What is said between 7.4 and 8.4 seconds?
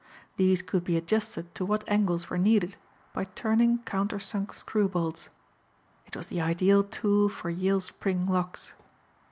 yale spring